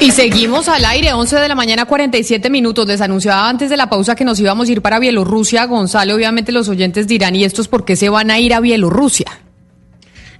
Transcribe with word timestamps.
Y 0.00 0.10
seguimos 0.10 0.68
al 0.68 0.84
aire, 0.84 1.12
11 1.12 1.36
de 1.36 1.48
la 1.48 1.54
mañana, 1.54 1.84
47 1.84 2.50
minutos. 2.50 2.86
Les 2.86 3.00
anunciaba 3.00 3.48
antes 3.48 3.70
de 3.70 3.76
la 3.76 3.88
pausa 3.88 4.14
que 4.14 4.24
nos 4.24 4.40
íbamos 4.40 4.68
a 4.68 4.72
ir 4.72 4.82
para 4.82 4.98
Bielorrusia. 4.98 5.66
Gonzalo, 5.66 6.14
obviamente 6.14 6.52
los 6.52 6.68
oyentes 6.68 7.06
dirán, 7.06 7.36
¿y 7.36 7.44
estos 7.44 7.68
por 7.68 7.84
qué 7.84 7.96
se 7.96 8.08
van 8.08 8.30
a 8.30 8.40
ir 8.40 8.54
a 8.54 8.60
Bielorrusia? 8.60 9.41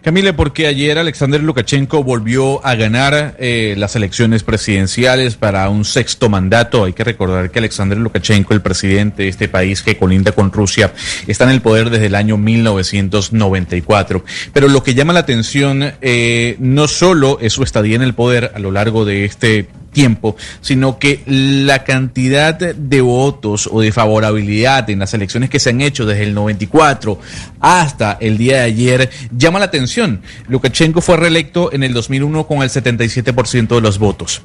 Camila, 0.03 0.35
porque 0.35 0.67
ayer 0.67 0.99
Alexander 0.99 1.41
Lukashenko 1.41 2.03
volvió 2.03 2.67
a 2.67 2.75
ganar 2.75 3.37
eh, 3.39 3.77
las 3.79 3.95
elecciones 3.95 4.43
presidenciales 4.43 5.37
para 5.37 5.69
un 5.69 5.85
sexto 5.85 6.29
mandato. 6.29 6.83
Hay 6.85 6.93
que 6.93 7.05
recordar 7.05 7.53
que 7.53 7.61
Alexander 7.61 7.97
Lukashenko, 7.97 8.53
el 8.53 8.63
presidente 8.63 9.23
de 9.23 9.29
este 9.29 9.47
país 9.49 9.81
que 9.81 9.97
colinda 9.97 10.33
con 10.33 10.51
Rusia, 10.51 10.93
está 11.29 11.45
en 11.45 11.51
el 11.51 11.61
poder 11.61 11.89
desde 11.89 12.07
el 12.07 12.17
año 12.17 12.37
1994. 12.37 14.25
Pero 14.53 14.67
lo 14.67 14.83
que 14.83 14.95
llama 14.95 15.13
la 15.13 15.21
atención 15.21 15.93
eh, 16.01 16.57
no 16.59 16.89
solo 16.89 17.39
es 17.41 17.53
su 17.53 17.63
estadía 17.63 17.95
en 17.95 18.03
el 18.03 18.15
poder 18.15 18.51
a 18.57 18.59
lo 18.59 18.73
largo 18.73 19.05
de 19.05 19.25
este 19.25 19.69
tiempo, 19.93 20.37
sino 20.61 20.99
que 20.99 21.23
la 21.27 21.85
cantidad 21.85 22.55
de 22.55 23.01
votos 23.01 23.69
o 23.71 23.81
de 23.81 23.93
favorabilidad 23.93 24.89
en 24.91 24.99
las 24.99 25.15
elecciones 25.15 25.51
que 25.51 25.61
se 25.61 25.71
han 25.71 25.81
hecho 25.81 26.07
desde 26.07 26.25
el 26.25 26.35
94 26.35 27.19
hasta 27.61 28.19
el 28.21 28.39
día 28.39 28.57
de 28.59 28.63
ayer 28.63 29.11
llama 29.37 29.59
la 29.59 29.67
atención. 29.67 30.23
Lukashenko 30.49 31.01
fue 31.01 31.17
reelecto 31.17 31.73
en 31.73 31.83
el 31.83 31.93
2001 31.93 32.47
con 32.47 32.63
el 32.63 32.71
77% 32.71 33.69
de 33.69 33.81
los 33.81 33.99
votos 33.99 34.43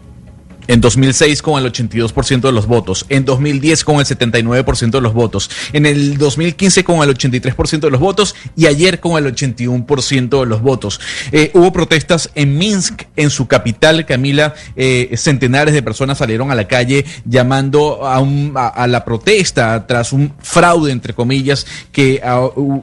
en 0.68 0.82
2006 0.82 1.42
con 1.42 1.64
el 1.64 1.72
82% 1.72 2.42
de 2.42 2.52
los 2.52 2.68
votos, 2.68 3.06
en 3.10 3.26
2010 3.26 3.84
con 3.84 4.00
el 4.00 4.06
79% 4.06 4.92
de 4.92 5.02
los 5.02 5.14
votos, 5.14 5.50
en 5.74 5.86
el 5.86 6.18
2015 6.18 6.84
con 6.84 7.02
el 7.08 7.16
83% 7.16 7.80
de 7.80 7.90
los 7.90 8.00
votos 8.00 8.36
y 8.56 8.66
ayer 8.66 9.00
con 9.00 9.24
el 9.24 9.34
81% 9.34 10.40
de 10.40 10.46
los 10.46 10.62
votos. 10.62 11.00
Eh, 11.32 11.52
hubo 11.54 11.72
protestas 11.72 12.30
en 12.36 12.58
Minsk, 12.58 13.04
en 13.16 13.30
su 13.30 13.48
capital, 13.48 14.06
Camila, 14.06 14.54
eh, 14.76 15.14
centenares 15.16 15.74
de 15.74 15.82
personas 15.82 16.18
salieron 16.18 16.52
a 16.52 16.56
la 16.56 16.68
calle 16.68 17.06
llamando 17.26 18.06
a, 18.06 18.20
un, 18.20 18.54
a, 18.56 18.88
la 18.88 19.06
protesta 19.06 19.88
tras 19.88 20.14
un 20.14 20.34
fraude, 20.40 20.92
entre 20.92 21.14
comillas, 21.14 21.66
que 21.92 22.22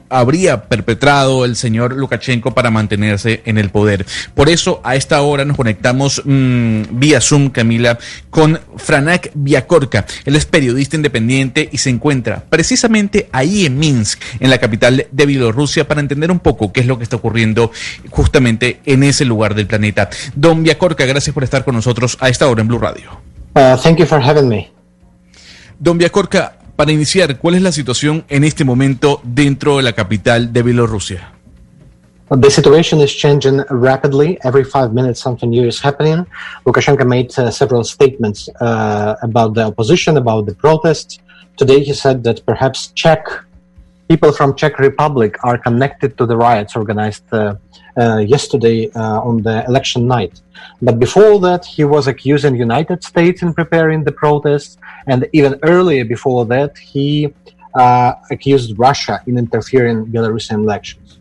habría 0.09 0.63
perpetrado 0.63 1.45
el 1.45 1.55
señor 1.55 1.95
Lukashenko 1.95 2.53
para 2.53 2.71
mantenerse 2.71 3.41
en 3.45 3.57
el 3.57 3.69
poder. 3.69 4.05
Por 4.33 4.49
eso, 4.49 4.81
a 4.83 4.95
esta 4.95 5.21
hora 5.21 5.45
nos 5.45 5.57
conectamos 5.57 6.21
mmm, 6.25 6.83
vía 6.91 7.21
Zoom, 7.21 7.49
Camila 7.49 7.74
con 8.29 8.59
Franak 8.77 9.31
Viacorca. 9.33 10.05
Él 10.25 10.35
es 10.35 10.45
periodista 10.45 10.95
independiente 10.95 11.69
y 11.71 11.77
se 11.77 11.89
encuentra 11.89 12.43
precisamente 12.49 13.29
ahí 13.31 13.65
en 13.65 13.77
Minsk, 13.77 14.21
en 14.39 14.49
la 14.49 14.57
capital 14.57 15.07
de 15.11 15.25
Bielorrusia, 15.25 15.87
para 15.87 16.01
entender 16.01 16.31
un 16.31 16.39
poco 16.39 16.71
qué 16.71 16.81
es 16.81 16.87
lo 16.87 16.97
que 16.97 17.03
está 17.03 17.15
ocurriendo 17.15 17.71
justamente 18.09 18.79
en 18.85 19.03
ese 19.03 19.25
lugar 19.25 19.55
del 19.55 19.67
planeta. 19.67 20.09
Don 20.35 20.63
Viacorca, 20.63 21.05
gracias 21.05 21.33
por 21.33 21.43
estar 21.43 21.63
con 21.63 21.75
nosotros 21.75 22.17
a 22.19 22.29
esta 22.29 22.47
hora 22.47 22.61
en 22.61 22.67
Blue 22.67 22.79
Radio. 22.79 23.19
Uh, 23.55 23.77
thank 23.81 23.97
you 23.97 24.05
for 24.05 24.21
having 24.21 24.47
me. 24.47 24.71
Don 25.79 25.97
Viacorca, 25.97 26.57
para 26.75 26.91
iniciar, 26.91 27.37
¿cuál 27.37 27.55
es 27.55 27.61
la 27.61 27.71
situación 27.71 28.25
en 28.29 28.43
este 28.43 28.63
momento 28.65 29.21
dentro 29.23 29.77
de 29.77 29.83
la 29.83 29.93
capital 29.93 30.51
de 30.51 30.63
Bielorrusia? 30.63 31.34
The 32.31 32.49
situation 32.49 33.01
is 33.01 33.13
changing 33.13 33.63
rapidly. 33.69 34.39
Every 34.43 34.63
five 34.63 34.95
minutes, 34.95 35.21
something 35.21 35.51
new 35.51 35.67
is 35.67 35.79
happening. 35.79 36.25
Lukashenko 36.65 37.07
made 37.07 37.37
uh, 37.37 37.51
several 37.51 37.83
statements 37.83 38.49
uh, 38.61 39.15
about 39.21 39.53
the 39.53 39.61
opposition, 39.61 40.17
about 40.17 40.47
the 40.47 40.55
protests. 40.55 41.19
Today, 41.55 41.83
he 41.83 41.93
said 41.93 42.23
that 42.23 42.43
perhaps 42.43 42.87
Czech 42.95 43.27
people 44.09 44.31
from 44.31 44.55
Czech 44.55 44.79
Republic 44.79 45.35
are 45.43 45.59
connected 45.59 46.17
to 46.17 46.25
the 46.25 46.35
riots 46.35 46.75
organized 46.75 47.23
uh, 47.31 47.55
uh 47.97 48.17
yesterday 48.17 48.89
uh, 48.91 49.21
on 49.21 49.43
the 49.43 49.63
election 49.67 50.07
night. 50.07 50.41
But 50.81 50.99
before 50.99 51.39
that, 51.41 51.63
he 51.63 51.83
was 51.83 52.07
accusing 52.07 52.55
United 52.55 53.03
States 53.03 53.43
in 53.43 53.53
preparing 53.53 54.03
the 54.03 54.11
protests, 54.11 54.77
and 55.05 55.27
even 55.31 55.59
earlier 55.61 56.05
before 56.05 56.45
that, 56.47 56.77
he 56.77 57.33
uh, 57.75 58.13
accused 58.31 58.79
Russia 58.79 59.21
in 59.27 59.37
interfering 59.37 59.97
in 59.97 60.05
Belarusian 60.07 60.63
elections. 60.65 61.19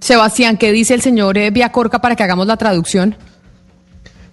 Sebastián, 0.00 0.56
¿qué 0.56 0.72
dice 0.72 0.94
el 0.94 1.02
señor 1.02 1.38
eh, 1.38 1.50
Viacorca 1.50 2.00
para 2.00 2.14
que 2.14 2.22
hagamos 2.22 2.46
la 2.46 2.56
traducción? 2.56 3.16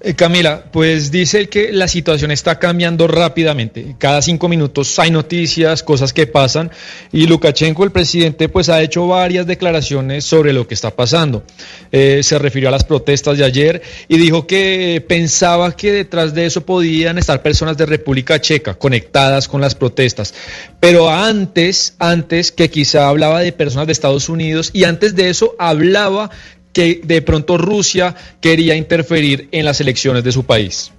Eh, 0.01 0.13
Camila, 0.13 0.65
pues 0.71 1.09
dice 1.09 1.47
que 1.47 1.71
la 1.71 1.87
situación 1.87 2.31
está 2.31 2.59
cambiando 2.59 3.07
rápidamente. 3.07 3.95
Cada 3.97 4.21
cinco 4.21 4.47
minutos 4.47 4.97
hay 4.99 5.09
noticias, 5.09 5.83
cosas 5.83 6.13
que 6.13 6.27
pasan, 6.27 6.69
y 7.11 7.27
Lukashenko, 7.27 7.83
el 7.83 7.91
presidente, 7.91 8.49
pues 8.49 8.69
ha 8.69 8.81
hecho 8.81 9.07
varias 9.07 9.47
declaraciones 9.47 10.25
sobre 10.25 10.53
lo 10.53 10.67
que 10.67 10.73
está 10.73 10.91
pasando. 10.91 11.43
Eh, 11.91 12.21
se 12.23 12.37
refirió 12.37 12.69
a 12.69 12.71
las 12.71 12.83
protestas 12.83 13.37
de 13.37 13.45
ayer 13.45 13.81
y 14.07 14.17
dijo 14.17 14.45
que 14.45 15.03
pensaba 15.07 15.75
que 15.75 15.91
detrás 15.91 16.33
de 16.33 16.45
eso 16.45 16.65
podían 16.65 17.17
estar 17.17 17.41
personas 17.41 17.77
de 17.77 17.85
República 17.85 18.39
Checa 18.39 18.75
conectadas 18.75 19.47
con 19.47 19.61
las 19.61 19.75
protestas. 19.75 20.33
Pero 20.79 21.09
antes, 21.09 21.95
antes 21.99 22.51
que 22.51 22.69
quizá 22.69 23.07
hablaba 23.07 23.39
de 23.39 23.51
personas 23.51 23.87
de 23.87 23.93
Estados 23.93 24.29
Unidos 24.29 24.71
y 24.73 24.83
antes 24.83 25.15
de 25.15 25.29
eso 25.29 25.55
hablaba 25.57 26.29
que 26.75 26.99
de 27.01 27.21
pronto 27.21 27.57
Rusia 27.57 28.13
quería 28.41 28.75
interferir 28.75 29.47
en 29.53 29.63
las 29.63 29.79
elecciones 29.79 30.25
de 30.25 30.33
su 30.33 30.43
país. 30.43 30.91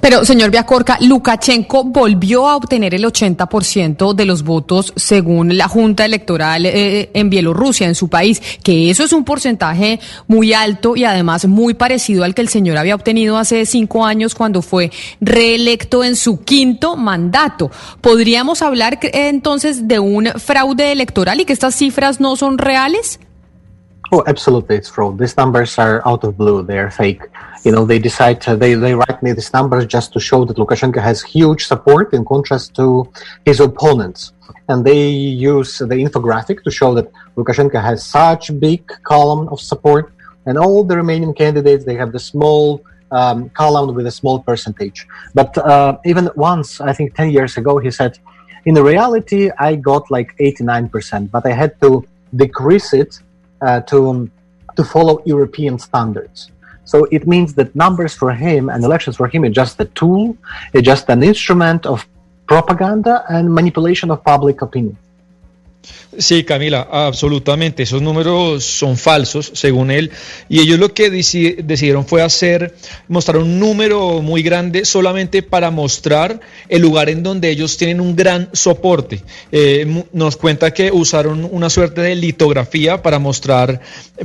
Pero, 0.00 0.24
señor 0.24 0.52
Viacorca, 0.52 0.96
Lukashenko 1.00 1.82
volvió 1.82 2.48
a 2.48 2.54
obtener 2.54 2.94
el 2.94 3.04
80% 3.04 4.14
de 4.14 4.24
los 4.24 4.44
votos 4.44 4.92
según 4.94 5.56
la 5.56 5.66
Junta 5.66 6.04
Electoral 6.04 6.66
eh, 6.66 7.10
en 7.14 7.30
Bielorrusia, 7.30 7.88
en 7.88 7.96
su 7.96 8.08
país, 8.08 8.40
que 8.62 8.90
eso 8.90 9.02
es 9.02 9.12
un 9.12 9.24
porcentaje 9.24 9.98
muy 10.28 10.52
alto 10.52 10.94
y 10.94 11.02
además 11.02 11.46
muy 11.46 11.74
parecido 11.74 12.22
al 12.22 12.34
que 12.34 12.42
el 12.42 12.48
señor 12.48 12.78
había 12.78 12.94
obtenido 12.94 13.38
hace 13.38 13.66
cinco 13.66 14.06
años 14.06 14.36
cuando 14.36 14.62
fue 14.62 14.92
reelecto 15.20 16.04
en 16.04 16.14
su 16.14 16.44
quinto 16.44 16.96
mandato. 16.96 17.72
¿Podríamos 18.00 18.62
hablar 18.62 19.00
entonces 19.02 19.88
de 19.88 19.98
un 19.98 20.26
fraude 20.36 20.92
electoral 20.92 21.40
y 21.40 21.44
que 21.44 21.52
estas 21.52 21.74
cifras 21.74 22.20
no 22.20 22.36
son 22.36 22.58
reales? 22.58 23.18
Oh, 24.14 24.22
absolutely, 24.26 24.76
it's 24.76 24.90
fraud. 24.90 25.16
These 25.16 25.38
numbers 25.38 25.78
are 25.78 26.06
out 26.06 26.22
of 26.22 26.36
blue. 26.36 26.62
They 26.62 26.78
are 26.78 26.90
fake. 26.90 27.22
You 27.64 27.72
know, 27.72 27.86
they 27.86 27.98
decide 27.98 28.42
they 28.42 28.74
they 28.74 28.94
write 28.94 29.22
me 29.22 29.32
these 29.32 29.54
numbers 29.54 29.86
just 29.86 30.12
to 30.12 30.20
show 30.20 30.44
that 30.44 30.58
Lukashenko 30.58 31.00
has 31.00 31.22
huge 31.22 31.64
support 31.64 32.12
in 32.12 32.22
contrast 32.26 32.74
to 32.74 33.10
his 33.46 33.58
opponents, 33.58 34.34
and 34.68 34.84
they 34.84 35.08
use 35.08 35.78
the 35.78 35.98
infographic 36.06 36.62
to 36.64 36.70
show 36.70 36.92
that 36.92 37.10
Lukashenko 37.38 37.80
has 37.80 38.04
such 38.04 38.42
big 38.60 38.82
column 39.04 39.48
of 39.48 39.58
support, 39.62 40.12
and 40.44 40.58
all 40.58 40.84
the 40.84 40.96
remaining 41.02 41.32
candidates 41.32 41.86
they 41.86 41.94
have 41.94 42.12
the 42.12 42.20
small 42.20 42.84
um, 43.12 43.48
column 43.60 43.94
with 43.94 44.06
a 44.06 44.14
small 44.20 44.40
percentage. 44.40 45.08
But 45.32 45.56
uh, 45.56 45.96
even 46.04 46.28
once, 46.36 46.82
I 46.82 46.92
think 46.92 47.14
ten 47.14 47.30
years 47.30 47.56
ago, 47.56 47.78
he 47.78 47.90
said, 47.90 48.18
"In 48.66 48.74
reality, 48.74 49.50
I 49.58 49.76
got 49.76 50.10
like 50.10 50.36
89%, 50.36 51.30
but 51.30 51.46
I 51.46 51.52
had 51.52 51.80
to 51.80 52.04
decrease 52.36 52.92
it." 52.92 53.18
Uh, 53.62 53.80
to 53.90 54.30
to 54.76 54.84
follow 54.84 55.22
European 55.24 55.78
standards. 55.78 56.50
So 56.84 57.04
it 57.10 57.26
means 57.26 57.54
that 57.54 57.74
numbers 57.76 58.14
for 58.14 58.32
him 58.32 58.68
and 58.68 58.82
elections 58.84 59.16
for 59.16 59.28
him 59.28 59.44
is 59.44 59.54
just 59.54 59.80
a 59.80 59.84
tool, 60.00 60.36
it's 60.72 60.84
just 60.84 61.08
an 61.08 61.22
instrument 61.22 61.86
of 61.86 62.06
propaganda 62.46 63.24
and 63.28 63.54
manipulation 63.54 64.10
of 64.10 64.24
public 64.24 64.62
opinion. 64.62 64.96
Sí, 66.16 66.44
Camila, 66.44 66.86
absolutamente. 66.90 67.82
Esos 67.82 68.02
números 68.02 68.64
son 68.64 68.96
falsos, 68.96 69.50
según 69.54 69.90
él. 69.90 70.10
Y 70.48 70.60
ellos 70.60 70.78
lo 70.78 70.92
que 70.92 71.10
decidieron 71.10 72.06
fue 72.06 72.22
hacer, 72.22 72.74
mostrar 73.08 73.38
un 73.38 73.58
número 73.58 74.20
muy 74.20 74.42
grande 74.42 74.84
solamente 74.84 75.42
para 75.42 75.70
mostrar 75.70 76.40
el 76.68 76.82
lugar 76.82 77.08
en 77.08 77.22
donde 77.22 77.50
ellos 77.50 77.76
tienen 77.78 78.00
un 78.00 78.14
gran 78.14 78.50
soporte. 78.52 79.22
Eh, 79.50 80.04
nos 80.12 80.36
cuenta 80.36 80.72
que 80.72 80.92
usaron 80.92 81.48
una 81.50 81.70
suerte 81.70 82.02
de 82.02 82.14
litografía 82.14 83.02
para 83.02 83.18
mostrar, 83.18 83.80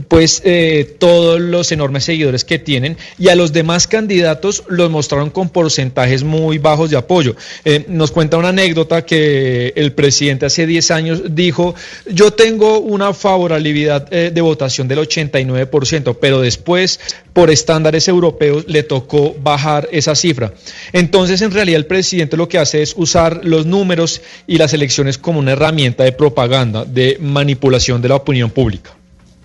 pues, 0.10 0.42
eh, 0.44 0.96
todos 1.00 1.40
los 1.40 1.72
enormes 1.72 2.04
seguidores 2.04 2.44
que 2.44 2.60
tienen. 2.60 2.98
Y 3.18 3.30
a 3.30 3.36
los 3.36 3.54
demás 3.54 3.88
candidatos 3.88 4.64
los 4.68 4.92
mostraron 4.92 5.30
con 5.30 5.50
porcentajes 5.50 6.24
muy 6.24 6.58
bajos 6.58 6.90
de 6.90 6.98
apoyo. 6.98 7.36
Eh, 7.64 7.86
nos 7.88 8.12
cuenta 8.12 8.38
una 8.38 8.50
anécdota 8.50 9.06
que 9.06 9.72
el 9.76 9.94
presidente 9.94 10.46
hace 10.46 10.68
10 10.68 10.92
años 10.92 11.22
dijo 11.30 11.47
dijo, 11.48 11.76
yo 12.06 12.32
tengo 12.32 12.80
una 12.80 13.14
favorabilidad 13.14 14.08
eh, 14.12 14.32
de 14.34 14.42
votación 14.42 14.88
del 14.88 15.00
89%, 15.00 16.18
pero 16.20 16.42
después, 16.42 17.00
por 17.34 17.50
estándares 17.50 18.08
europeos, 18.08 18.66
le 18.68 18.84
tocó 18.84 19.36
bajar 19.42 19.88
esa 19.92 20.16
cifra. 20.16 20.54
Entonces, 20.94 21.42
en 21.42 21.52
realidad, 21.52 21.78
el 21.78 21.86
presidente 21.86 22.38
lo 22.38 22.50
que 22.50 22.60
hace 22.60 22.82
es 22.82 22.94
usar 22.98 23.42
los 23.44 23.66
números 23.66 24.22
y 24.46 24.58
las 24.58 24.74
elecciones 24.74 25.18
como 25.18 25.40
una 25.40 25.54
herramienta 25.54 26.04
de 26.04 26.12
propaganda, 26.12 26.86
de 26.86 27.18
manipulación 27.20 28.02
de 28.02 28.10
la 28.10 28.16
opinión 28.16 28.50
pública. 28.50 28.97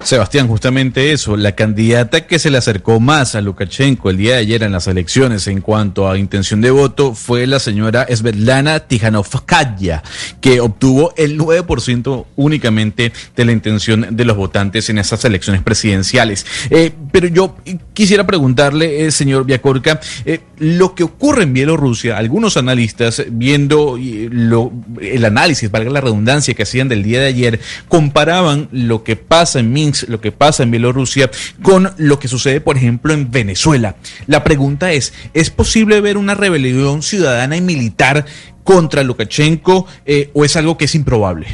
Sebastián, 0.04 0.48
justamente 0.48 1.12
eso, 1.12 1.36
la 1.36 1.52
candidata 1.52 2.26
que 2.26 2.40
se 2.40 2.50
le 2.50 2.58
acercó 2.58 2.98
más 2.98 3.36
a 3.36 3.40
Lukashenko 3.40 4.10
el 4.10 4.16
día 4.16 4.32
de 4.32 4.38
ayer 4.40 4.64
en 4.64 4.72
las 4.72 4.88
elecciones 4.88 5.46
en 5.46 5.60
cuanto 5.60 6.10
a 6.10 6.18
intención 6.18 6.60
de 6.60 6.72
voto 6.72 7.14
fue 7.14 7.46
la 7.46 7.60
señora 7.60 8.06
Svetlana 8.12 8.80
Tijanovskaya, 8.80 10.02
que 10.40 10.60
obtuvo 10.60 11.14
el 11.16 11.38
9% 11.38 12.26
únicamente 12.34 13.12
de 13.36 13.44
la 13.44 13.52
intención 13.52 14.08
de 14.10 14.24
los 14.24 14.36
votantes 14.36 14.90
en 14.90 14.98
esas 14.98 15.24
elecciones 15.24 15.62
presidenciales. 15.62 16.46
Eh, 16.70 16.90
pero 17.12 17.28
yo 17.28 17.56
quisiera 17.94 18.26
preguntarle, 18.26 19.06
eh, 19.06 19.12
señor 19.12 19.44
Viacorca, 19.44 20.00
eh, 20.24 20.40
lo 20.58 20.96
que 20.96 21.04
ocurre 21.04 21.44
en 21.44 21.52
Bielorrusia, 21.52 22.18
algunos 22.18 22.56
analistas 22.56 23.22
viendo 23.30 23.96
el 23.96 25.24
análisis, 25.24 25.70
valga 25.70 25.90
la 25.90 26.00
redundancia, 26.00 26.54
que 26.54 26.64
hacían 26.64 26.88
del 26.88 27.04
día 27.04 27.20
de 27.20 27.26
ayer, 27.26 27.60
comparaban 27.86 28.68
lo 28.72 29.04
que 29.04 29.14
pasa 29.14 29.60
en 29.60 29.72
Minsk 29.72 29.91
lo 30.08 30.20
que 30.20 30.32
pasa 30.32 30.62
en 30.62 30.70
Bielorrusia, 30.70 31.30
con 31.62 31.90
lo 31.98 32.18
que 32.18 32.28
sucede, 32.28 32.60
por 32.60 32.76
ejemplo, 32.76 33.12
en 33.12 33.30
Venezuela. 33.30 33.96
La 34.26 34.44
pregunta 34.44 34.92
es, 34.92 35.12
¿es 35.34 35.50
posible 35.50 36.00
ver 36.00 36.16
una 36.16 36.34
rebelión 36.34 37.02
ciudadana 37.02 37.56
y 37.56 37.60
militar 37.60 38.24
contra 38.64 39.02
Lukashenko 39.02 39.86
eh, 40.04 40.30
o 40.34 40.44
es 40.44 40.56
algo 40.56 40.76
que 40.76 40.86
es 40.86 40.94
improbable? 40.94 41.46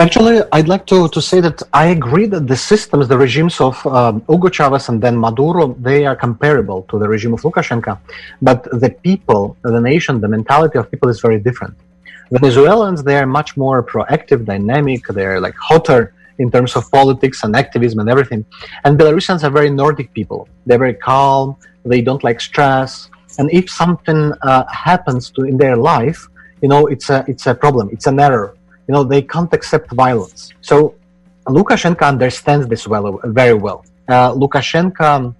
Actually, 0.00 0.42
I'd 0.52 0.68
like 0.68 0.86
to, 0.86 1.08
to 1.08 1.20
say 1.20 1.40
that 1.40 1.60
I 1.72 1.86
agree 1.86 2.26
that 2.26 2.46
the 2.46 2.56
systems, 2.56 3.08
the 3.08 3.18
regimes 3.18 3.60
of 3.60 3.84
um, 3.84 4.22
Hugo 4.28 4.48
Chavez 4.48 4.88
and 4.88 5.02
then 5.02 5.16
Maduro, 5.16 5.74
they 5.80 6.06
are 6.06 6.14
comparable 6.14 6.82
to 6.88 7.00
the 7.00 7.08
regime 7.08 7.34
of 7.34 7.40
Lukashenko. 7.42 7.98
But 8.40 8.62
the 8.70 8.90
people, 8.90 9.56
the 9.62 9.80
nation, 9.80 10.20
the 10.20 10.28
mentality 10.28 10.78
of 10.78 10.88
people 10.88 11.08
is 11.08 11.20
very 11.20 11.40
different. 11.40 11.74
Venezuelans, 12.30 13.02
they 13.02 13.16
are 13.16 13.26
much 13.26 13.56
more 13.56 13.82
proactive, 13.82 14.44
dynamic, 14.44 15.08
they're 15.08 15.40
like 15.40 15.56
hotter 15.56 16.14
in 16.38 16.50
terms 16.50 16.76
of 16.76 16.90
politics 16.90 17.42
and 17.44 17.54
activism 17.56 17.98
and 18.00 18.08
everything. 18.08 18.44
And 18.84 18.98
Belarusians 18.98 19.42
are 19.44 19.50
very 19.50 19.70
Nordic 19.70 20.12
people. 20.14 20.48
They're 20.66 20.78
very 20.78 20.94
calm. 20.94 21.56
They 21.84 22.00
don't 22.00 22.22
like 22.22 22.40
stress. 22.40 23.10
And 23.38 23.50
if 23.52 23.70
something 23.70 24.32
uh, 24.42 24.64
happens 24.66 25.30
to 25.30 25.44
in 25.44 25.56
their 25.56 25.76
life, 25.76 26.28
you 26.62 26.68
know, 26.68 26.86
it's 26.86 27.08
a 27.10 27.24
it's 27.28 27.46
a 27.46 27.54
problem. 27.54 27.88
It's 27.92 28.06
an 28.06 28.18
error. 28.18 28.56
You 28.86 28.92
know, 28.94 29.04
they 29.04 29.22
can't 29.22 29.52
accept 29.52 29.92
violence. 29.92 30.52
So 30.60 30.94
Lukashenko 31.46 32.02
understands 32.02 32.66
this 32.66 32.86
well, 32.86 33.20
very 33.24 33.54
well. 33.54 33.84
Uh, 34.08 34.32
Lukashenko 34.32 35.34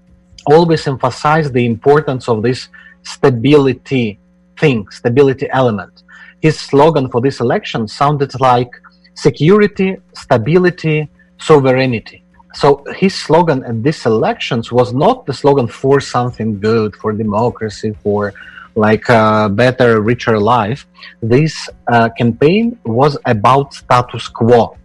always 0.47 0.87
emphasized 0.87 1.53
the 1.53 1.65
importance 1.67 2.29
of 2.29 2.43
this 2.43 2.69
stability 3.03 4.19
thing, 4.59 4.89
stability 4.91 5.49
element. 5.51 6.03
His 6.41 6.59
slogan 6.59 7.11
for 7.11 7.21
this 7.21 7.41
election 7.41 7.89
sounded 7.89 8.39
like 8.41 8.71
security, 9.19 9.97
stability, 10.15 11.09
sovereignty. 11.39 12.23
So 12.55 12.85
his 12.97 13.15
slogan 13.15 13.65
at 13.65 13.83
these 13.83 14.07
elections 14.07 14.73
was 14.73 14.95
not 14.95 15.27
the 15.27 15.35
slogan 15.35 15.69
for 15.69 16.01
something 16.01 16.61
good, 16.61 16.97
for 16.97 17.13
democracy, 17.13 17.95
for 18.03 18.33
like 18.75 19.09
a 19.09 19.51
better, 19.53 20.01
richer 20.01 20.39
life. 20.39 20.87
This 21.21 21.55
uh, 21.89 22.09
campaign 22.21 22.79
was 22.85 23.19
about 23.27 23.75
status 23.75 24.29
quo. 24.29 24.77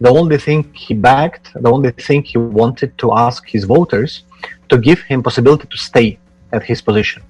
The 0.00 0.08
only 0.08 0.38
thing 0.38 0.72
he 0.72 0.94
backed, 0.94 1.52
the 1.54 1.70
only 1.70 1.90
thing 1.90 2.22
he 2.22 2.38
wanted 2.38 2.96
to 2.98 3.12
ask 3.12 3.46
his 3.48 3.64
voters 3.64 4.24
to 4.70 4.78
give 4.78 5.00
him 5.02 5.22
possibility 5.22 5.66
to 5.68 5.76
stay 5.76 6.18
at 6.52 6.62
his 6.62 6.80
position. 6.80 7.22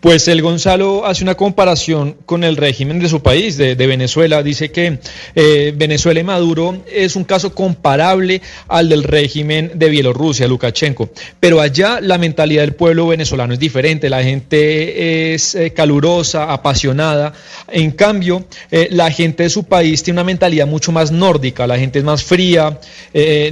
Pues 0.00 0.28
el 0.28 0.42
Gonzalo 0.42 1.04
hace 1.06 1.24
una 1.24 1.34
comparación 1.34 2.18
con 2.24 2.44
el 2.44 2.56
régimen 2.56 3.00
de 3.00 3.08
su 3.08 3.20
país, 3.20 3.56
de, 3.56 3.74
Venezuela. 3.74 4.44
Dice 4.44 4.70
que 4.70 5.00
eh, 5.34 5.74
Venezuela 5.76 6.20
y 6.20 6.22
Maduro 6.22 6.84
es 6.88 7.16
un 7.16 7.24
caso 7.24 7.52
comparable 7.52 8.40
al 8.68 8.88
del 8.88 9.02
régimen 9.02 9.72
de 9.74 9.88
Bielorrusia, 9.88 10.46
Lukashenko. 10.46 11.10
Pero 11.40 11.60
allá 11.60 12.00
la 12.00 12.16
mentalidad 12.16 12.62
del 12.62 12.74
pueblo 12.74 13.08
venezolano 13.08 13.54
es 13.54 13.58
diferente. 13.58 14.08
La 14.08 14.22
gente 14.22 15.34
es 15.34 15.56
eh, 15.56 15.72
calurosa, 15.72 16.52
apasionada. 16.52 17.32
En 17.66 17.90
cambio, 17.90 18.44
eh, 18.70 18.86
la 18.92 19.10
gente 19.10 19.42
de 19.42 19.50
su 19.50 19.64
país 19.64 20.04
tiene 20.04 20.20
una 20.20 20.24
mentalidad 20.24 20.68
mucho 20.68 20.92
más 20.92 21.10
nórdica. 21.10 21.66
La 21.66 21.76
gente 21.76 21.98
es 21.98 22.04
más 22.04 22.22
fría, 22.22 22.78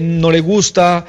no 0.01 0.31
le 0.31 0.41
gusta 0.41 1.07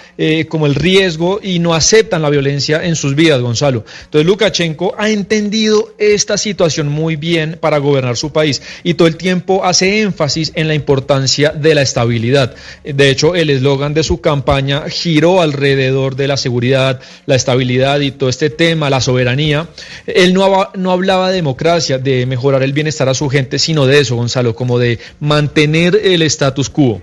como 0.49 0.65
el 0.65 0.73
riesgo 0.73 1.39
y 1.43 1.59
no 1.59 1.75
aceptan 1.75 2.23
la 2.23 2.31
violencia 2.31 2.83
en 2.83 2.95
sus 2.95 3.13
vidas, 3.13 3.39
Gonzalo. 3.39 3.85
Entonces, 4.05 4.25
Lukashenko 4.25 4.95
ha 4.97 5.09
entendido 5.27 5.93
esta 5.97 6.37
situación 6.37 6.87
muy 6.87 7.17
bien 7.17 7.57
para 7.59 7.79
gobernar 7.79 8.15
su 8.15 8.31
país 8.31 8.61
y 8.83 8.93
todo 8.93 9.09
el 9.09 9.17
tiempo 9.17 9.65
hace 9.65 9.99
énfasis 9.99 10.53
en 10.55 10.69
la 10.69 10.73
importancia 10.73 11.51
de 11.51 11.75
la 11.75 11.81
estabilidad. 11.81 12.55
De 12.85 13.09
hecho, 13.09 13.35
el 13.35 13.49
eslogan 13.49 13.93
de 13.93 14.03
su 14.03 14.21
campaña 14.21 14.89
giró 14.89 15.41
alrededor 15.41 16.15
de 16.15 16.29
la 16.29 16.37
seguridad, 16.37 17.01
la 17.25 17.35
estabilidad 17.35 17.99
y 17.99 18.11
todo 18.11 18.29
este 18.29 18.49
tema, 18.49 18.89
la 18.89 19.01
soberanía. 19.01 19.67
Él 20.05 20.33
no, 20.33 20.69
no 20.75 20.91
hablaba 20.91 21.29
de 21.29 21.35
democracia, 21.35 21.97
de 21.97 22.25
mejorar 22.25 22.63
el 22.63 22.71
bienestar 22.71 23.09
a 23.09 23.13
su 23.13 23.27
gente, 23.27 23.59
sino 23.59 23.85
de 23.85 23.99
eso, 23.99 24.15
Gonzalo, 24.15 24.55
como 24.55 24.79
de 24.79 24.99
mantener 25.19 25.99
el 26.01 26.21
status 26.21 26.69
quo. 26.69 27.01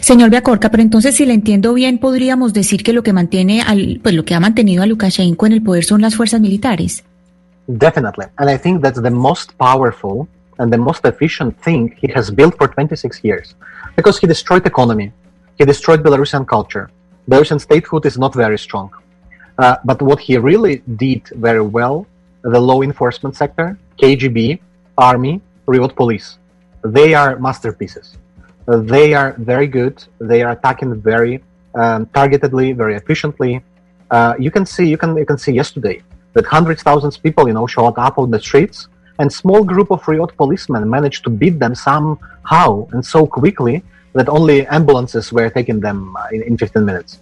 Señor 0.00 0.30
Beacorca, 0.30 0.70
pero 0.70 0.82
entonces 0.82 1.14
si 1.14 1.26
le 1.26 1.34
entiendo 1.34 1.74
bien, 1.74 1.98
podríamos 1.98 2.52
decir 2.52 2.82
que 2.82 2.92
lo 2.92 3.02
que 3.02 3.12
mantiene 3.12 3.62
al, 3.62 4.00
pues 4.02 4.14
lo 4.14 4.24
que 4.24 4.34
ha 4.34 4.40
mantenido 4.40 4.82
a 4.82 4.86
Lukashenko 4.86 5.46
en 5.46 5.52
el 5.52 5.62
poder 5.62 5.84
son 5.84 6.00
las 6.02 6.14
fuerzas 6.14 6.40
militares. 6.40 7.04
Definitely. 7.66 8.26
And 8.38 8.48
I 8.48 8.58
think 8.58 8.82
that's 8.82 9.00
the 9.02 9.10
most 9.10 9.52
powerful 9.58 10.28
and 10.58 10.72
the 10.72 10.78
most 10.78 11.04
efficient 11.04 11.58
thing 11.60 11.94
he 12.00 12.08
has 12.14 12.30
built 12.30 12.56
for 12.56 12.68
26 12.68 13.22
years. 13.22 13.54
Because 13.96 14.18
he 14.18 14.26
destroyed 14.26 14.62
the 14.62 14.68
economy. 14.68 15.12
He 15.58 15.64
destroyed 15.64 16.02
Belarusian 16.02 16.46
culture. 16.46 16.90
Belarusian 17.28 17.60
statehood 17.60 18.06
is 18.06 18.18
not 18.18 18.34
very 18.34 18.58
strong. 18.58 18.90
Uh, 19.58 19.76
but 19.84 20.00
what 20.02 20.20
he 20.20 20.36
really 20.36 20.82
did 20.96 21.22
very 21.34 21.62
well, 21.62 22.06
the 22.42 22.60
law 22.60 22.82
enforcement 22.82 23.34
sector, 23.36 23.78
KGB, 23.98 24.60
army, 24.96 25.40
reward 25.66 25.96
police, 25.96 26.38
they 26.84 27.14
are 27.14 27.38
masterpieces. 27.38 28.16
They 28.66 29.14
are 29.14 29.34
very 29.38 29.66
good. 29.66 30.02
They 30.18 30.42
are 30.42 30.52
attacking 30.52 31.00
very 31.00 31.42
um, 31.74 32.06
targetedly, 32.06 32.76
very 32.76 32.96
efficiently. 32.96 33.62
Uh, 34.10 34.34
you 34.38 34.50
can 34.50 34.66
see, 34.66 34.86
you 34.88 34.98
can, 34.98 35.16
you 35.16 35.26
can 35.26 35.38
see 35.38 35.52
yesterday 35.52 36.02
that 36.32 36.46
hundreds 36.46 36.82
thousands 36.82 37.16
people, 37.16 37.46
you 37.48 37.54
know, 37.54 37.66
showed 37.66 37.98
up 37.98 38.18
on 38.18 38.30
the 38.30 38.40
streets, 38.40 38.88
and 39.18 39.32
small 39.32 39.64
group 39.64 39.90
of 39.90 40.06
riot 40.06 40.36
policemen 40.36 40.88
managed 40.88 41.24
to 41.24 41.30
beat 41.30 41.58
them 41.58 41.74
somehow 41.74 42.86
and 42.92 43.04
so 43.04 43.26
quickly 43.26 43.82
that 44.12 44.28
only 44.28 44.66
ambulances 44.66 45.32
were 45.32 45.48
taking 45.50 45.80
them 45.80 46.16
uh, 46.16 46.26
in, 46.32 46.42
in 46.42 46.56
15 46.56 46.84
minutes. 46.84 47.20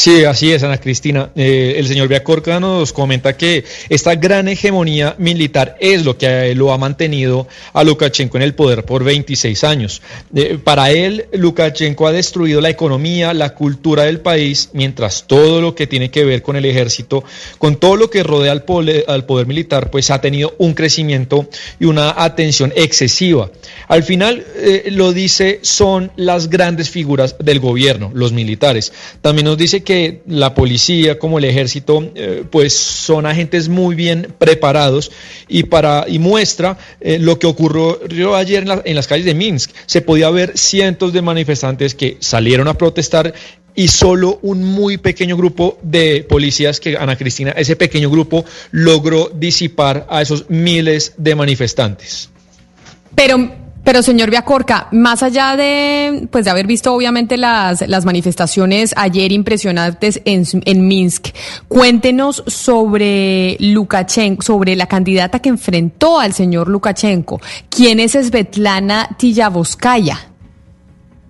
Sí, 0.00 0.24
así 0.24 0.50
es, 0.50 0.62
Ana 0.62 0.78
Cristina. 0.78 1.30
Eh, 1.36 1.74
el 1.76 1.86
señor 1.86 2.08
Viacorca 2.08 2.58
nos 2.58 2.90
comenta 2.90 3.36
que 3.36 3.66
esta 3.90 4.14
gran 4.14 4.48
hegemonía 4.48 5.14
militar 5.18 5.76
es 5.78 6.06
lo 6.06 6.16
que 6.16 6.54
lo 6.54 6.72
ha 6.72 6.78
mantenido 6.78 7.46
a 7.74 7.84
Lukashenko 7.84 8.38
en 8.38 8.44
el 8.44 8.54
poder 8.54 8.86
por 8.86 9.04
26 9.04 9.62
años. 9.62 10.00
Eh, 10.34 10.56
para 10.64 10.90
él, 10.90 11.26
Lukashenko 11.34 12.06
ha 12.06 12.12
destruido 12.12 12.62
la 12.62 12.70
economía, 12.70 13.34
la 13.34 13.52
cultura 13.52 14.04
del 14.04 14.20
país, 14.20 14.70
mientras 14.72 15.26
todo 15.26 15.60
lo 15.60 15.74
que 15.74 15.86
tiene 15.86 16.10
que 16.10 16.24
ver 16.24 16.40
con 16.40 16.56
el 16.56 16.64
ejército, 16.64 17.22
con 17.58 17.76
todo 17.76 17.96
lo 17.96 18.08
que 18.08 18.22
rodea 18.22 18.52
al 18.52 18.64
poder, 18.64 19.04
poder 19.26 19.46
militar, 19.46 19.90
pues 19.90 20.10
ha 20.10 20.22
tenido 20.22 20.54
un 20.56 20.72
crecimiento 20.72 21.46
y 21.78 21.84
una 21.84 22.14
atención 22.16 22.72
excesiva. 22.74 23.50
Al 23.86 24.02
final, 24.02 24.46
eh, 24.56 24.84
lo 24.92 25.12
dice, 25.12 25.60
son 25.60 26.10
las 26.16 26.48
grandes 26.48 26.88
figuras 26.88 27.36
del 27.38 27.60
gobierno, 27.60 28.10
los 28.14 28.32
militares. 28.32 28.94
También 29.20 29.44
nos 29.44 29.58
dice 29.58 29.82
que 29.82 29.89
la 30.26 30.54
policía 30.54 31.18
como 31.18 31.38
el 31.38 31.44
ejército 31.44 32.10
eh, 32.14 32.44
pues 32.50 32.76
son 32.76 33.26
agentes 33.26 33.68
muy 33.68 33.94
bien 33.94 34.34
preparados 34.38 35.10
y 35.48 35.64
para 35.64 36.04
y 36.08 36.18
muestra 36.18 36.78
eh, 37.00 37.18
lo 37.18 37.38
que 37.38 37.46
ocurrió 37.46 38.36
ayer 38.36 38.62
en, 38.62 38.82
en 38.84 38.96
las 38.96 39.06
calles 39.06 39.26
de 39.26 39.34
Minsk. 39.34 39.70
Se 39.86 40.00
podía 40.00 40.30
ver 40.30 40.56
cientos 40.56 41.12
de 41.12 41.22
manifestantes 41.22 41.94
que 41.94 42.16
salieron 42.20 42.68
a 42.68 42.74
protestar 42.74 43.34
y 43.74 43.88
solo 43.88 44.38
un 44.42 44.64
muy 44.64 44.98
pequeño 44.98 45.36
grupo 45.36 45.78
de 45.82 46.24
policías 46.28 46.80
que 46.80 46.96
Ana 46.96 47.16
Cristina, 47.16 47.52
ese 47.52 47.76
pequeño 47.76 48.10
grupo 48.10 48.44
logró 48.70 49.30
disipar 49.34 50.06
a 50.10 50.22
esos 50.22 50.50
miles 50.50 51.14
de 51.16 51.34
manifestantes. 51.34 52.30
Pero 53.14 53.50
Pero 53.82 54.02
señor 54.02 54.30
Viacorca, 54.30 54.88
más 54.92 55.22
allá 55.22 55.56
de, 55.56 56.28
pues, 56.30 56.44
de 56.44 56.50
haber 56.50 56.66
visto 56.66 56.92
obviamente 56.92 57.36
las, 57.36 57.86
las 57.88 58.04
manifestaciones 58.04 58.92
ayer 58.96 59.32
impresionantes 59.32 60.20
en, 60.26 60.44
en 60.64 60.86
Minsk, 60.86 61.28
cuéntenos 61.66 62.44
sobre 62.46 63.56
Lukashenko, 63.58 64.42
sobre 64.42 64.76
la 64.76 64.86
candidata 64.86 65.38
que 65.38 65.48
enfrentó 65.48 66.20
al 66.20 66.34
señor 66.34 66.68
Lukashenko. 66.68 67.40
¿Quién 67.70 68.00
es 68.00 68.12
Svetlana 68.12 69.08
Tiyavoskaya? 69.16 70.18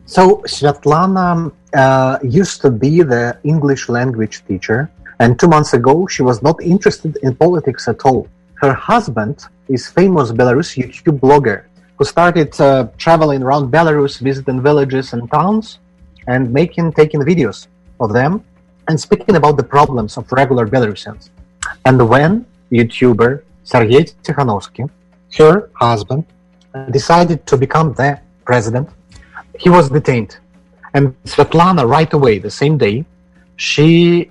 So 0.07 0.43
Svetlana 0.45 1.53
uh, 1.73 2.19
used 2.25 2.61
to 2.63 2.71
be 2.71 3.05
the 3.05 3.39
English 3.45 3.89
language 3.89 4.43
teacher, 4.49 4.91
and 5.21 5.39
two 5.39 5.47
months 5.47 5.73
ago 5.73 6.09
she 6.09 6.25
was 6.25 6.43
not 6.43 6.61
interested 6.61 7.17
in 7.23 7.37
politics 7.37 7.87
at 7.87 8.05
all. 8.05 8.27
Her 8.61 8.75
husband 8.75 9.37
is 9.69 9.89
famous 9.89 10.33
Belarus 10.33 10.77
YouTube 10.77 11.21
blogger 11.21 11.70
who 12.01 12.07
started 12.07 12.59
uh, 12.63 12.89
traveling 12.97 13.43
around 13.43 13.71
Belarus, 13.71 14.19
visiting 14.21 14.63
villages 14.63 15.13
and 15.13 15.31
towns, 15.31 15.81
and 16.27 16.51
making 16.51 16.91
taking 16.95 17.21
videos 17.21 17.67
of 18.01 18.15
them 18.15 18.43
and 18.89 18.99
speaking 18.99 19.37
about 19.37 19.59
the 19.59 19.63
problems 19.63 20.17
of 20.17 20.25
regular 20.33 20.67
Belarusians. 20.67 21.29
And 21.85 22.09
when 22.09 22.47
YouTuber 22.73 23.43
Sergei 23.65 24.05
Tikhanovsky, 24.25 24.89
her 25.37 25.69
husband, 25.75 26.25
decided 26.91 27.47
to 27.47 27.59
become 27.59 27.93
the 27.93 28.19
president, 28.47 28.89
he 29.59 29.69
was 29.69 29.91
detained. 29.91 30.39
And 30.95 31.15
Svetlana, 31.25 31.87
right 31.87 32.11
away, 32.15 32.39
the 32.39 32.51
same 32.51 32.79
day, 32.79 33.05
she 33.57 34.31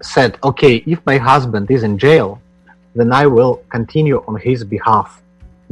said, 0.00 0.38
Okay, 0.44 0.76
if 0.86 1.04
my 1.04 1.18
husband 1.18 1.68
is 1.68 1.82
in 1.82 1.98
jail, 1.98 2.40
then 2.94 3.12
I 3.12 3.26
will 3.26 3.54
continue 3.70 4.22
on 4.28 4.36
his 4.36 4.62
behalf 4.62 5.20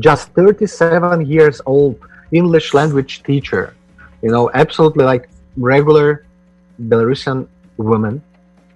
just 0.01 0.29
37 0.31 1.27
years 1.27 1.61
old 1.67 1.99
English 2.33 2.75
language 2.75 3.23
teacher, 3.23 3.75
you 4.23 4.31
know, 4.31 4.51
absolutely 4.55 5.05
like 5.05 5.29
regular 5.57 6.25
Belarusian 6.89 7.47
woman, 7.77 8.23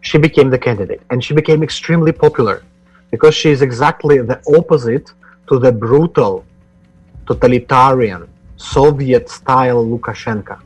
she 0.00 0.18
became 0.18 0.50
the 0.50 0.58
candidate 0.58 1.02
and 1.10 1.24
she 1.24 1.34
became 1.34 1.62
extremely 1.62 2.12
popular 2.12 2.62
because 3.10 3.34
she 3.34 3.50
is 3.50 3.62
exactly 3.62 4.18
the 4.18 4.38
opposite 4.58 5.12
to 5.48 5.58
the 5.58 5.72
brutal, 5.72 6.44
totalitarian, 7.26 8.28
Soviet 8.56 9.28
style 9.28 9.84
Lukashenko. 9.84 10.60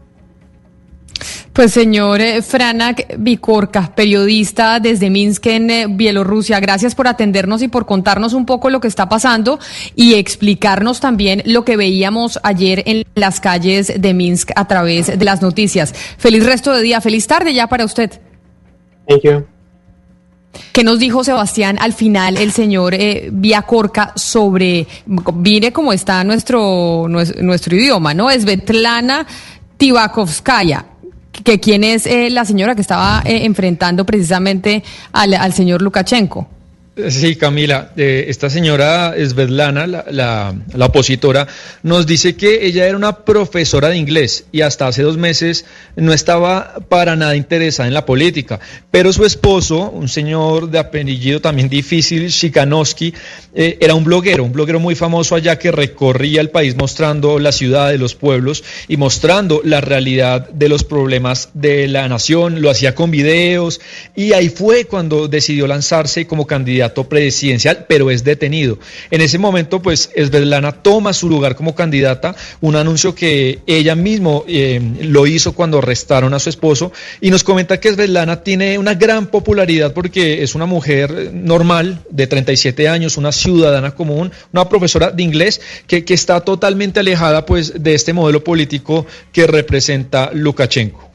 Pues 1.58 1.72
señor 1.72 2.20
eh, 2.20 2.40
Franak 2.40 3.16
Vikorka, 3.18 3.92
periodista 3.92 4.78
desde 4.78 5.10
Minsk 5.10 5.44
en 5.46 5.70
eh, 5.70 5.86
Bielorrusia, 5.90 6.60
gracias 6.60 6.94
por 6.94 7.08
atendernos 7.08 7.62
y 7.62 7.66
por 7.66 7.84
contarnos 7.84 8.32
un 8.32 8.46
poco 8.46 8.70
lo 8.70 8.78
que 8.78 8.86
está 8.86 9.08
pasando 9.08 9.58
y 9.96 10.14
explicarnos 10.14 11.00
también 11.00 11.42
lo 11.46 11.64
que 11.64 11.76
veíamos 11.76 12.38
ayer 12.44 12.84
en 12.86 13.04
las 13.16 13.40
calles 13.40 13.92
de 14.00 14.14
Minsk 14.14 14.52
a 14.54 14.68
través 14.68 15.18
de 15.18 15.24
las 15.24 15.42
noticias. 15.42 15.92
Feliz 16.16 16.46
resto 16.46 16.72
de 16.72 16.80
día, 16.80 17.00
feliz 17.00 17.26
tarde 17.26 17.52
ya 17.52 17.66
para 17.66 17.84
usted. 17.84 18.20
Thank 19.08 19.22
you. 19.24 19.44
¿Qué 20.72 20.84
nos 20.84 21.00
dijo 21.00 21.24
Sebastián 21.24 21.76
al 21.80 21.92
final 21.92 22.36
el 22.36 22.52
señor 22.52 22.94
eh, 22.94 23.30
Viacorca 23.32 24.12
sobre, 24.14 24.86
mire 25.34 25.72
cómo 25.72 25.92
está 25.92 26.22
nuestro, 26.22 27.06
nuestro, 27.08 27.42
nuestro 27.42 27.74
idioma, 27.74 28.14
¿no? 28.14 28.30
Es 28.30 28.42
Svetlana 28.42 29.26
Tibakovskaya 29.76 30.84
que 31.48 31.60
quién 31.60 31.82
es 31.82 32.04
eh, 32.04 32.28
la 32.28 32.44
señora 32.44 32.74
que 32.74 32.82
estaba 32.82 33.22
eh, 33.24 33.46
enfrentando 33.46 34.04
precisamente 34.04 34.84
al, 35.12 35.32
al 35.32 35.54
señor 35.54 35.80
Lukashenko. 35.80 36.57
Sí, 37.10 37.36
Camila, 37.36 37.92
eh, 37.96 38.24
esta 38.26 38.50
señora 38.50 39.14
Svetlana, 39.24 39.86
la, 39.86 40.04
la, 40.10 40.86
opositora, 40.86 41.46
nos 41.84 42.06
dice 42.06 42.34
que 42.34 42.66
ella 42.66 42.88
era 42.88 42.96
una 42.96 43.24
profesora 43.24 43.90
de 43.90 43.96
inglés 43.96 44.46
y 44.50 44.62
hasta 44.62 44.88
hace 44.88 45.02
dos 45.02 45.16
meses 45.16 45.64
no 45.94 46.12
estaba 46.12 46.74
para 46.88 47.14
nada 47.14 47.36
interesada 47.36 47.86
en 47.86 47.94
la 47.94 48.04
política, 48.04 48.58
pero 48.90 49.12
su 49.12 49.24
esposo, 49.24 49.90
un 49.90 50.08
señor 50.08 50.70
de 50.70 50.80
apellido 50.80 51.40
también 51.40 51.68
difícil, 51.68 52.30
Shikanowski, 52.30 53.14
eh, 53.54 53.78
era 53.80 53.94
un 53.94 54.02
bloguero, 54.02 54.42
un 54.42 54.52
bloguero 54.52 54.80
muy 54.80 54.96
famoso 54.96 55.36
allá 55.36 55.56
que 55.56 55.70
recorría 55.70 56.40
el 56.40 56.50
país 56.50 56.74
mostrando 56.74 57.38
la 57.38 57.52
ciudad 57.52 57.90
de 57.90 57.98
los 57.98 58.16
pueblos 58.16 58.64
y 58.88 58.96
mostrando 58.96 59.60
la 59.62 59.80
realidad 59.80 60.48
de 60.50 60.68
los 60.68 60.82
problemas 60.82 61.50
de 61.54 61.86
la 61.86 62.08
nación, 62.08 62.60
lo 62.60 62.70
hacía 62.70 62.96
con 62.96 63.12
videos 63.12 63.80
y 64.16 64.32
ahí 64.32 64.48
fue 64.48 64.86
cuando 64.86 65.28
decidió 65.28 65.68
lanzarse 65.68 66.26
como 66.26 66.46
candidato 66.46 66.87
presidencial, 66.94 67.86
pero 67.88 68.10
es 68.10 68.24
detenido. 68.24 68.78
En 69.10 69.20
ese 69.20 69.38
momento, 69.38 69.80
pues, 69.80 70.10
Svetlana 70.16 70.72
toma 70.72 71.12
su 71.12 71.28
lugar 71.28 71.56
como 71.56 71.74
candidata, 71.74 72.34
un 72.60 72.76
anuncio 72.76 73.14
que 73.14 73.60
ella 73.66 73.94
mismo 73.94 74.44
eh, 74.48 74.80
lo 75.02 75.26
hizo 75.26 75.52
cuando 75.52 75.78
arrestaron 75.78 76.34
a 76.34 76.38
su 76.38 76.48
esposo, 76.48 76.92
y 77.20 77.30
nos 77.30 77.44
comenta 77.44 77.80
que 77.80 77.92
Svetlana 77.92 78.42
tiene 78.42 78.78
una 78.78 78.94
gran 78.94 79.26
popularidad 79.26 79.92
porque 79.92 80.42
es 80.42 80.54
una 80.54 80.66
mujer 80.66 81.30
normal, 81.32 82.02
de 82.10 82.26
37 82.26 82.88
años, 82.88 83.16
una 83.16 83.32
ciudadana 83.32 83.92
común, 83.92 84.32
una 84.52 84.68
profesora 84.68 85.10
de 85.10 85.22
inglés 85.22 85.60
que, 85.86 86.04
que 86.04 86.14
está 86.14 86.40
totalmente 86.40 87.00
alejada, 87.00 87.46
pues, 87.46 87.82
de 87.82 87.94
este 87.94 88.12
modelo 88.12 88.42
político 88.44 89.06
que 89.32 89.46
representa 89.46 90.30
Lukashenko. 90.32 91.07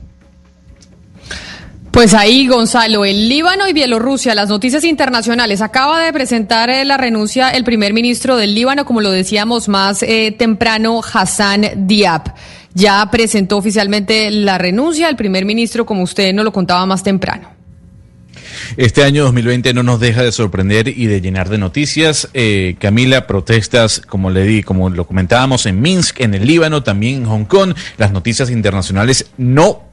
Pues 1.93 2.15
ahí, 2.15 2.47
Gonzalo, 2.47 3.05
el 3.05 3.29
Líbano 3.29 3.67
y 3.67 3.73
Bielorrusia, 3.73 4.33
las 4.33 4.49
noticias 4.49 4.83
internacionales. 4.83 5.61
Acaba 5.61 6.03
de 6.03 6.11
presentar 6.11 6.71
eh, 6.71 6.85
la 6.85 6.97
renuncia 6.97 7.51
el 7.51 7.63
primer 7.63 7.93
ministro 7.93 8.35
del 8.35 8.55
Líbano, 8.55 8.83
como 8.83 8.99
lo 8.99 9.11
decíamos 9.11 9.69
más 9.69 10.01
eh, 10.01 10.33
temprano, 10.35 11.01
Hassan 11.03 11.85
Diab. 11.85 12.33
Ya 12.73 13.07
presentó 13.11 13.57
oficialmente 13.57 14.31
la 14.31 14.57
renuncia 14.57 15.07
el 15.07 15.15
primer 15.15 15.45
ministro, 15.45 15.85
como 15.85 16.01
usted 16.01 16.33
nos 16.33 16.43
lo 16.45 16.51
contaba 16.51 16.83
más 16.87 17.03
temprano. 17.03 17.51
Este 18.75 19.03
año 19.03 19.25
2020 19.25 19.75
no 19.75 19.83
nos 19.83 19.99
deja 19.99 20.23
de 20.23 20.31
sorprender 20.31 20.87
y 20.87 21.05
de 21.05 21.21
llenar 21.21 21.49
de 21.49 21.59
noticias. 21.59 22.27
Eh, 22.33 22.75
Camila, 22.79 23.27
protestas, 23.27 24.01
como 24.01 24.31
le 24.31 24.45
di, 24.45 24.63
como 24.63 24.89
lo 24.89 25.05
comentábamos 25.05 25.67
en 25.67 25.79
Minsk, 25.79 26.21
en 26.21 26.33
el 26.33 26.47
Líbano, 26.47 26.81
también 26.81 27.17
en 27.17 27.25
Hong 27.25 27.45
Kong. 27.45 27.75
Las 27.97 28.11
noticias 28.11 28.49
internacionales 28.49 29.27
no 29.37 29.92